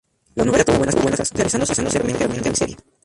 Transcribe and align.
La 0.33 0.43
novela 0.45 0.63
tuvo 0.63 0.77
buenas 0.77 0.95
críticas, 0.95 1.31
realizándose 1.31 1.75
posteriormente 1.83 2.25
una 2.25 2.35
miniserie. 2.41 2.75